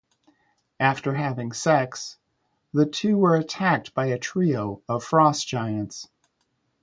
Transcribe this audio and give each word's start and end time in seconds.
After 0.79 1.13
having 1.13 1.51
sex, 1.51 2.17
the 2.73 2.87
two 2.87 3.19
were 3.19 3.35
attacked 3.35 3.93
by 3.93 4.07
a 4.07 4.17
trio 4.17 4.81
of 4.89 5.03
Frost 5.03 5.47
Giants. 5.47 6.07